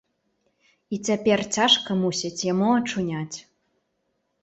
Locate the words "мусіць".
2.01-2.35